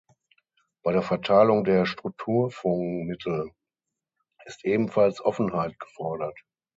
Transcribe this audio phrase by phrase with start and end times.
[0.81, 3.51] Bei der Verteilung der Strukturfondsmittel
[4.47, 6.39] ist ebenfalls Offenheit gefordert.